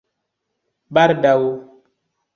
[0.97, 1.37] baldaŭ